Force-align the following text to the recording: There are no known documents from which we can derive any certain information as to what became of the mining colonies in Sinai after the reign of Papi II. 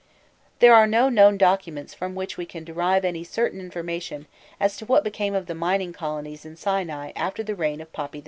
There 0.57 0.73
are 0.73 0.87
no 0.87 1.09
known 1.09 1.37
documents 1.37 1.93
from 1.93 2.15
which 2.15 2.35
we 2.35 2.47
can 2.47 2.63
derive 2.63 3.05
any 3.05 3.23
certain 3.23 3.59
information 3.59 4.25
as 4.59 4.75
to 4.77 4.85
what 4.87 5.03
became 5.03 5.35
of 5.35 5.45
the 5.45 5.53
mining 5.53 5.93
colonies 5.93 6.43
in 6.43 6.55
Sinai 6.55 7.11
after 7.15 7.43
the 7.43 7.53
reign 7.53 7.79
of 7.81 7.93
Papi 7.93 8.15
II. 8.15 8.19